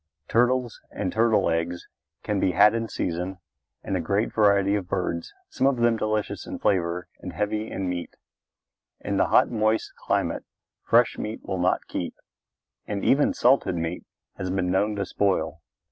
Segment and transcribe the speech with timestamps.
[0.27, 1.87] Turtles and turtle eggs
[2.23, 3.37] can be had in season
[3.83, 7.87] and a great variety of birds, some of them delicious in flavor and heavy in
[7.87, 8.15] meat.
[9.01, 10.43] In the hot, moist climate
[10.81, 12.15] fresh meat will not keep
[12.87, 14.03] and even salted meat
[14.37, 15.61] has been known to spoil.